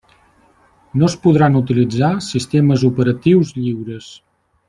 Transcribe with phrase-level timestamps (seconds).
[1.01, 4.09] No es podran utilitzar sistemes operatius lliures.